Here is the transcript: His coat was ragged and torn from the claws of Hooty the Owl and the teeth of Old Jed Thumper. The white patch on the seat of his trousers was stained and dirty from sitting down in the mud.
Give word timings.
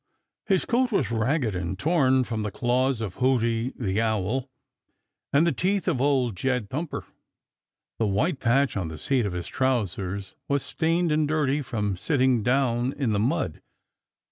His 0.47 0.65
coat 0.65 0.91
was 0.91 1.11
ragged 1.11 1.55
and 1.55 1.77
torn 1.77 2.23
from 2.23 2.41
the 2.41 2.49
claws 2.49 3.01
of 3.01 3.17
Hooty 3.21 3.71
the 3.77 4.01
Owl 4.01 4.49
and 5.31 5.45
the 5.45 5.51
teeth 5.51 5.87
of 5.87 6.01
Old 6.01 6.35
Jed 6.35 6.71
Thumper. 6.71 7.05
The 7.99 8.07
white 8.07 8.39
patch 8.39 8.75
on 8.75 8.87
the 8.87 8.97
seat 8.97 9.27
of 9.27 9.33
his 9.33 9.47
trousers 9.47 10.33
was 10.47 10.63
stained 10.63 11.11
and 11.11 11.27
dirty 11.27 11.61
from 11.61 11.95
sitting 11.97 12.41
down 12.41 12.93
in 12.93 13.11
the 13.11 13.19
mud. 13.19 13.61